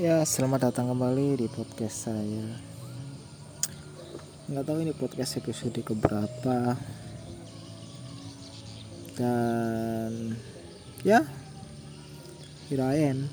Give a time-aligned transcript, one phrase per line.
[0.00, 2.56] Ya, selamat datang kembali di podcast saya.
[4.48, 6.72] Nggak tahu ini podcast episode keberapa.
[9.12, 10.40] Dan
[11.04, 11.20] ya,
[12.72, 13.28] kirain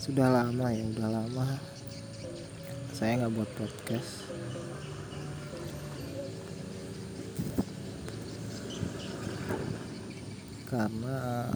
[0.00, 1.79] sudah lama ya, udah lama
[3.00, 4.28] saya nggak buat podcast.
[10.68, 11.48] Karena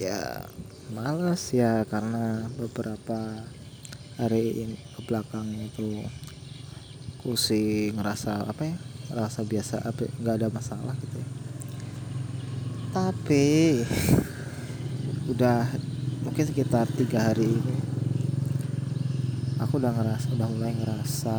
[0.00, 0.48] ya
[0.96, 3.44] males ya karena beberapa
[4.16, 6.00] hari ini ke belakang itu
[7.20, 8.76] aku sih ngerasa apa ya
[9.12, 11.28] ngerasa biasa apa nggak ada masalah gitu ya.
[12.96, 13.84] Tapi
[15.36, 15.68] udah
[16.24, 17.83] mungkin sekitar tiga hari ini
[19.64, 21.34] aku udah ngerasa udah mulai ngerasa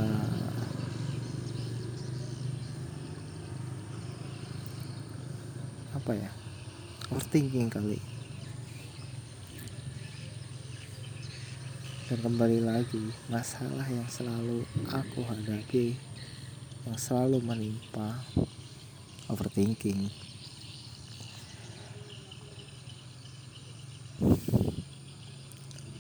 [5.94, 6.34] apa ya
[7.14, 8.02] overthinking kali.
[12.06, 15.94] Dan kembali lagi masalah yang selalu aku hadapi
[16.90, 18.26] yang selalu menimpa
[19.30, 20.10] overthinking.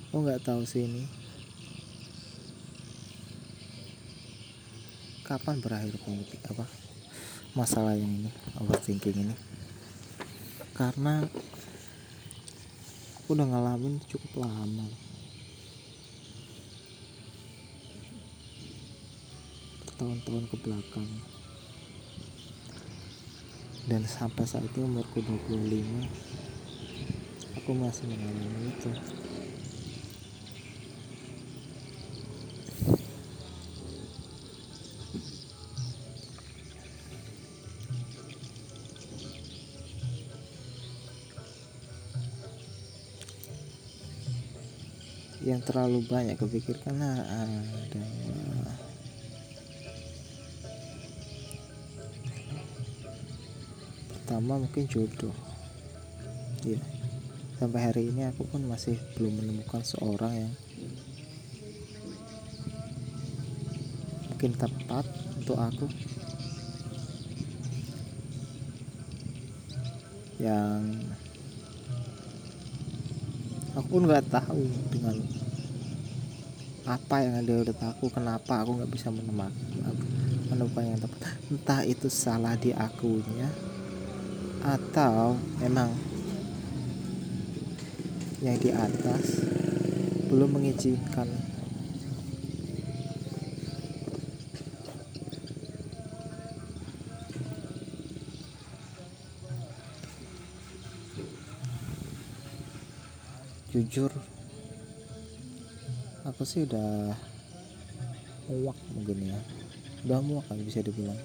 [0.09, 1.24] Aku nggak tahu sih ini
[5.25, 6.69] kapan berakhir politik apa
[7.57, 8.29] masalah yang ini
[8.61, 9.35] overthinking ini?
[10.77, 11.25] Karena
[13.17, 14.85] aku udah ngalamin cukup lama.
[19.97, 21.09] Tahun-tahun ke belakang.
[23.89, 26.35] Dan sampai saat ini umurku 25
[27.57, 28.93] aku masih mengalami itu
[45.65, 48.05] terlalu banyak kepikirkan adalah
[54.13, 55.33] pertama mungkin jodoh.
[56.65, 56.77] Ya
[57.57, 60.53] sampai hari ini aku pun masih belum menemukan seorang yang
[64.29, 65.05] mungkin tepat
[65.41, 65.85] untuk aku.
[70.37, 70.83] Yang
[73.75, 75.15] aku nggak tahu dengan
[76.85, 78.13] apa yang ada di aku?
[78.13, 79.49] Kenapa aku nggak bisa menemukan
[80.49, 81.33] menemukan yang tepat.
[81.49, 83.49] Entah itu salah di akunya
[84.61, 85.89] atau memang
[88.41, 89.41] yang di atas
[90.29, 91.29] belum mengizinkan.
[103.75, 104.07] Jujur
[106.35, 107.15] aku sih udah
[108.51, 109.39] muak mungkin ya.
[110.03, 111.15] Udah muak kan bisa dibilang.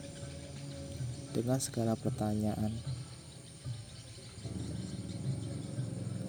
[1.34, 2.70] Dengan segala pertanyaan.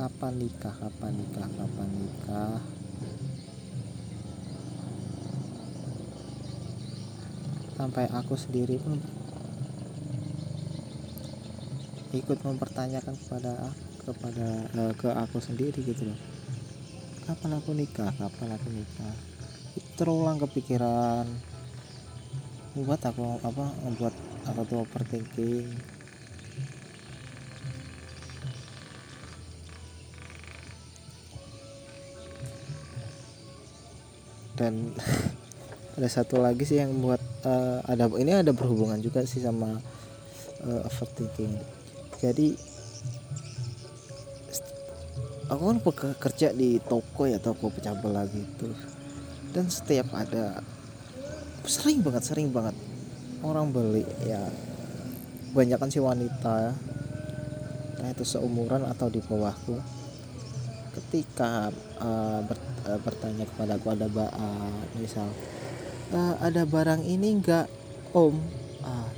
[0.02, 2.58] Kapan nikah kapan nikah kapan nikah?
[7.78, 8.98] Sampai aku sendiri pun
[12.18, 13.54] ikut mempertanyakan kepada
[14.02, 16.31] kepada uh, ke aku sendiri gitu loh
[17.32, 18.12] kapan aku nikah?
[18.20, 19.16] Kapan aku nikah?
[19.96, 21.24] Terulang kepikiran.
[22.76, 24.12] Membuat aku apa membuat
[24.44, 25.72] aku tuh overthinking.
[34.60, 34.92] Dan
[35.96, 39.80] ada satu lagi sih yang membuat uh, ada ini ada berhubungan juga sih sama
[40.68, 41.56] uh, overthinking.
[42.20, 42.71] Jadi
[45.52, 48.72] aku kan bekerja di toko ya toko pecah belah gitu
[49.52, 50.64] dan setiap ada
[51.68, 52.74] sering banget sering banget
[53.44, 54.42] orang beli ya.
[55.52, 56.72] Kebanyakan sih wanita
[58.02, 59.78] nah itu seumuran atau di bawahku.
[60.96, 61.70] Ketika
[62.02, 62.58] uh, ber,
[62.88, 65.28] uh, bertanya kepada aku ada uh, misal
[66.16, 67.68] uh, ada barang ini enggak
[68.16, 68.40] om?
[68.82, 69.10] Uh,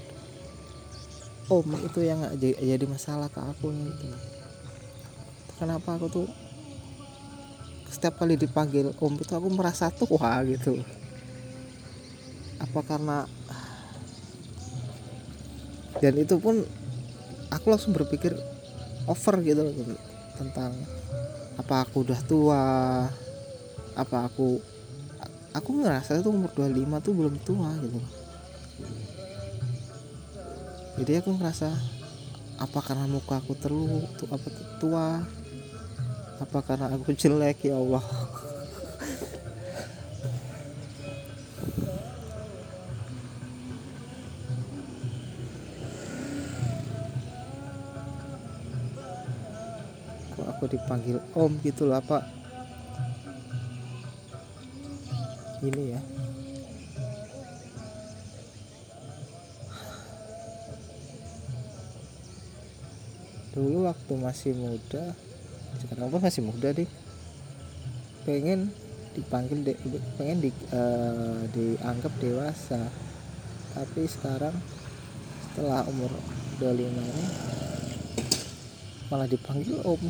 [1.54, 4.10] om itu yang jadi masalah ke aku gitu
[5.58, 6.28] kenapa aku tuh
[7.94, 10.82] setiap kali dipanggil om itu aku merasa tua gitu.
[12.58, 13.30] Apa karena
[16.02, 16.66] dan itu pun
[17.54, 18.34] aku langsung berpikir
[19.06, 19.62] over gitu
[20.36, 20.74] tentang
[21.54, 22.64] apa aku udah tua
[23.94, 24.58] apa aku
[25.54, 28.02] aku ngerasa tuh umur 25 tuh belum tua gitu.
[30.98, 31.70] Jadi aku ngerasa
[32.58, 34.50] apa karena muka aku terlalu tuh apa
[34.82, 35.22] tua
[36.44, 37.64] apa karena aku jelek?
[37.64, 38.04] Ya Allah.
[50.36, 52.28] Kok aku dipanggil om gitu lah pak?
[55.64, 56.02] Ini ya.
[63.56, 65.16] Dulu waktu masih muda
[65.84, 66.88] sekarang pun masih muda deh
[68.24, 68.72] pengen
[69.14, 69.74] dipanggil de,
[70.16, 72.88] pengen di, uh, dianggap dewasa.
[73.76, 74.56] Tapi sekarang
[75.50, 76.10] setelah umur
[76.58, 77.26] 25 ini
[79.12, 80.02] malah dipanggil om.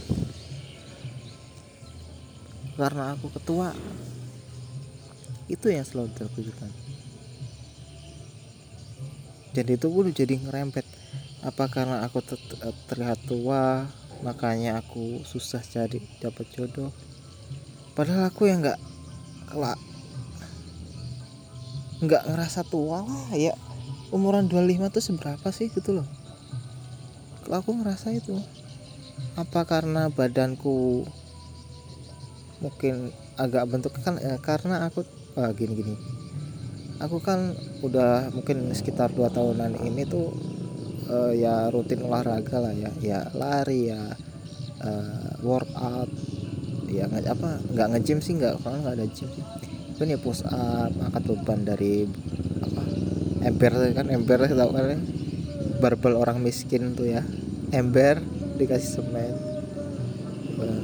[2.77, 3.73] Karena aku ketua.
[5.49, 6.71] Itu yang selalu terpikirkan
[9.53, 10.85] jadi itu pun jadi ngerempet.
[11.45, 12.41] Apa karena aku ter
[12.89, 13.85] terlihat tua
[14.23, 16.89] makanya aku susah cari dapat jodoh.
[17.93, 18.79] Padahal aku yang nggak
[19.51, 19.77] kelak
[22.03, 23.53] nggak ngerasa tua lah ya.
[24.09, 26.07] Umuran 25 tuh seberapa sih gitu loh?
[27.43, 28.39] Kalau aku ngerasa itu.
[29.37, 31.05] Apa karena badanku
[32.63, 35.03] mungkin agak bentuk kan ya, karena aku
[35.35, 35.95] ah, gini gini
[37.03, 37.51] aku kan
[37.83, 40.31] udah mungkin sekitar dua tahunan ini tuh
[41.09, 42.91] uh, ya rutin olahraga lah ya.
[42.99, 44.13] Ya lari ya
[44.83, 46.11] uh, workout
[46.91, 49.45] ya nggak apa nggak ngejim sih nggak kalau nggak ada gym sih.
[49.97, 52.07] Kan ya push up angkat beban dari
[52.61, 52.81] apa
[53.43, 55.01] ember kan ember tahu kan
[55.81, 57.25] barbel orang miskin tuh ya.
[57.73, 58.21] Ember
[58.61, 59.33] dikasih semen.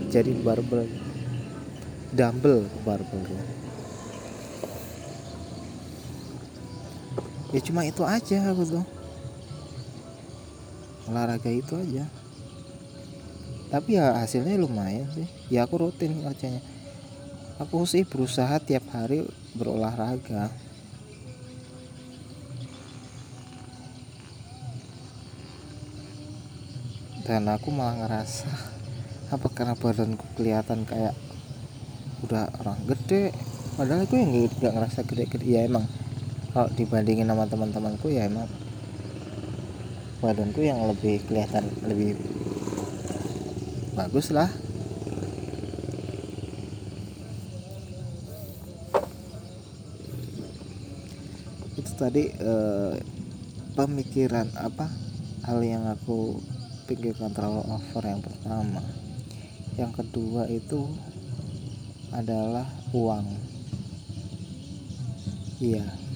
[0.10, 0.90] Jadi barbel.
[2.10, 3.22] Dumbbell barbel
[7.54, 7.62] ya.
[7.62, 8.86] Cuma itu aja aku tuh
[11.10, 12.06] olahraga itu aja.
[13.74, 15.28] Tapi ya hasilnya lumayan sih.
[15.50, 16.62] Ya aku rutin kerjanya
[17.60, 20.48] aku sih berusaha tiap hari berolahraga.
[27.28, 28.50] Dan aku malah ngerasa
[29.36, 31.14] apa karena badanku kelihatan kayak
[32.26, 33.36] udah orang gede.
[33.78, 35.46] Padahal aku yang nggak ngerasa gede-gede.
[35.46, 35.86] Ya emang
[36.56, 38.50] kalau dibandingin sama teman-temanku ya emang
[40.20, 42.20] badanku yang lebih kelihatan lebih
[43.96, 44.52] bagus lah.
[51.80, 52.94] Itu tadi eh,
[53.80, 54.92] pemikiran apa?
[55.48, 56.44] Hal yang aku
[56.92, 58.84] pikirkan terlalu over yang pertama.
[59.80, 60.84] Yang kedua itu
[62.12, 63.28] adalah uang.
[65.60, 66.09] Iya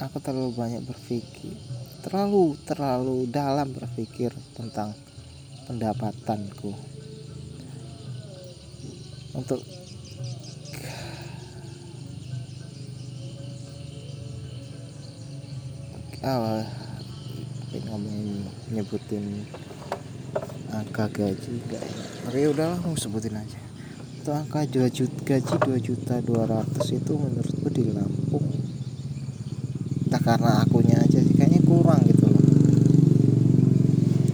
[0.00, 1.54] aku terlalu banyak berpikir
[2.00, 4.96] terlalu terlalu dalam berpikir tentang
[5.68, 6.72] pendapatanku.
[9.36, 9.60] Untuk
[16.20, 16.66] ah
[17.86, 18.44] ngomongin
[18.74, 19.46] nyebutin
[20.72, 22.04] angka gaji enggak ya?
[22.26, 23.60] Oke udahlah mau sebutin aja.
[24.20, 27.82] Itu angka 2 juta gaji 2 juta 200 itu menurutku di
[30.10, 32.42] entah karena akunya aja sih kayaknya kurang gitu loh.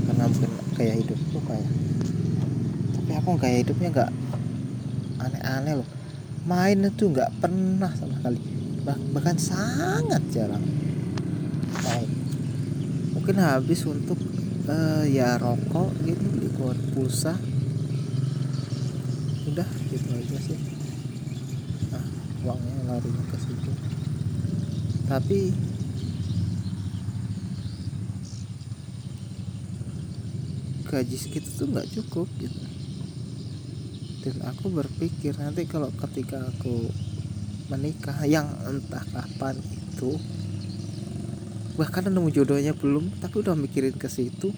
[0.09, 1.69] Karena mungkin kayak hidupku kayak
[2.97, 4.11] tapi aku kayak hidupnya nggak
[5.21, 5.89] aneh-aneh loh.
[6.49, 8.41] Main itu nggak pernah sama sekali.
[8.89, 10.65] Bah bahkan sangat jarang
[11.85, 12.09] main.
[13.13, 14.17] Mungkin habis untuk
[14.73, 16.49] uh, ya rokok gitu beli
[16.97, 17.37] pulsa.
[19.45, 20.57] Udah gitu aja sih.
[21.93, 22.05] Nah
[22.49, 23.97] uangnya larinya ke situ
[25.07, 25.55] tapi
[30.87, 32.63] gaji segitu tuh nggak cukup gitu.
[34.27, 36.91] Dan aku berpikir nanti kalau ketika aku
[37.71, 40.19] menikah yang entah kapan itu
[41.79, 44.51] bahkan nemu jodohnya belum tapi udah mikirin ke situ.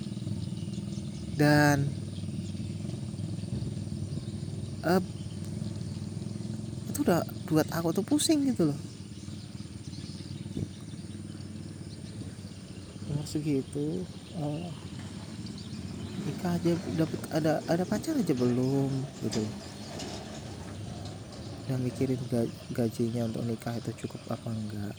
[1.36, 1.88] Dan
[4.84, 5.02] uh,
[6.88, 8.78] itu udah buat aku tuh pusing gitu loh
[13.08, 14.02] umur segitu
[14.34, 14.66] uh,
[16.26, 18.90] nikah aja dapat ada ada pacar aja belum
[19.22, 19.46] gitu.
[21.70, 22.18] Udah mikirin
[22.74, 24.94] gajinya untuk nikah itu cukup apa enggak.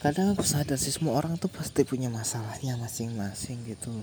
[0.00, 4.00] Kadang aku sadar sih semua orang tuh pasti punya masalahnya masing-masing gitu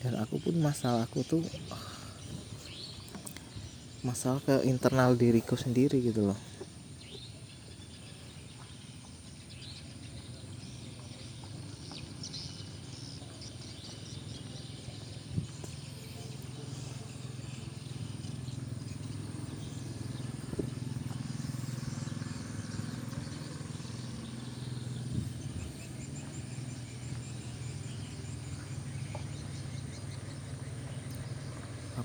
[0.00, 1.44] dan aku pun masalahku tuh
[4.00, 6.49] masalah ke internal diriku sendiri gitu loh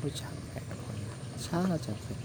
[0.06, 0.66] aku capek
[1.34, 2.20] sangat capek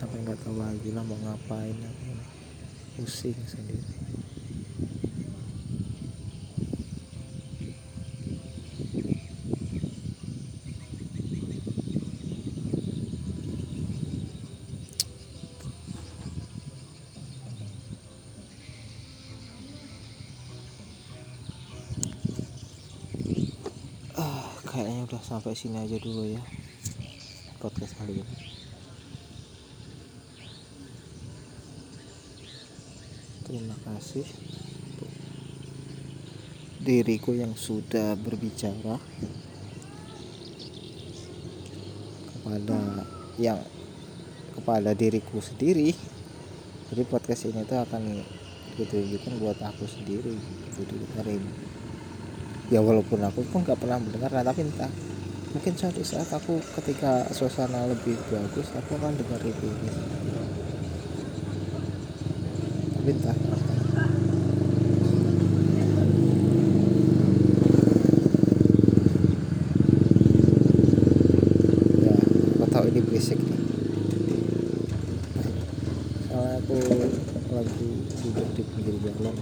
[0.00, 2.08] tapi nggak tahu lagi lah mau ngapain aku.
[2.96, 3.84] Pusing sendiri
[24.66, 26.42] kayaknya udah sampai sini aja dulu ya
[27.62, 28.36] podcast kali ini.
[33.46, 34.26] Terima kasih.
[36.82, 38.98] Diriku yang sudah berbicara
[42.30, 43.06] kepada
[43.38, 43.62] yang
[44.58, 45.94] kepada diriku sendiri.
[46.90, 48.02] Jadi podcast ini tuh akan
[48.76, 50.36] ditujukan buat aku sendiri
[50.76, 51.44] jadi dengerin
[52.66, 54.90] ya walaupun aku pun nggak pernah mendengar nah, tapi entah
[55.54, 59.66] mungkin suatu saat aku ketika suasana lebih bagus aku akan dengar itu
[62.98, 63.36] tapi entah
[72.76, 73.60] ya ini berisik nih.
[76.28, 76.76] Soalnya aku
[77.56, 79.34] lagi duduk di pinggir jalan.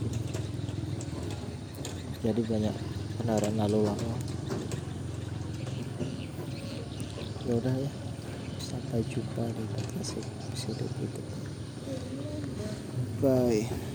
[2.23, 2.94] Jadi banyak
[3.25, 4.21] kendaraan lalu lalang
[7.49, 7.91] ya udah ya.
[8.61, 11.41] Sampai jumpa di podcast episode berikutnya.
[13.25, 13.94] Bye